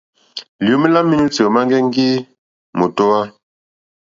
[0.63, 2.09] Liomè la menuti òma ŋgɛŋgi
[2.77, 3.21] mòtohwa.